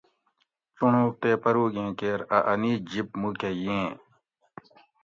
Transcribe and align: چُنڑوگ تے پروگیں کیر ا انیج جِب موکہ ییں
چُنڑوگ 0.77 1.13
تے 1.21 1.31
پروگیں 1.43 1.91
کیر 1.99 2.19
ا 2.35 2.37
انیج 2.51 2.79
جِب 2.91 3.07
موکہ 3.21 3.49
ییں 3.63 3.89